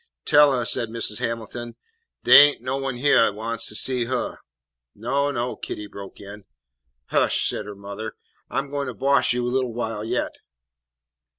[0.25, 1.19] "Tell huh," said Mrs.
[1.19, 1.75] Hamilton,
[2.23, 4.37] "dat dey ain't no one hyeah wants to see huh."
[4.95, 6.45] "No, no," Kitty broke in.
[7.11, 8.15] "Heish," said her mother;
[8.49, 10.31] "I 'm goin' to boss you a little while yit."